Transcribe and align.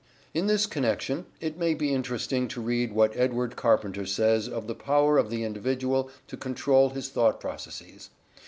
In 0.33 0.47
this 0.47 0.65
connection 0.65 1.27
it 1.41 1.59
may 1.59 1.75
be 1.75 1.93
interesting 1.93 2.47
to 2.47 2.59
read 2.59 2.91
what 2.91 3.15
Edward 3.15 3.55
Carpenter 3.55 4.07
says 4.07 4.49
of 4.49 4.65
the 4.65 4.73
power 4.73 5.19
of 5.19 5.29
the 5.29 5.43
individual 5.43 6.09
to 6.25 6.35
control 6.37 6.89
his 6.89 7.09
thought 7.09 7.39
processes. 7.39 8.09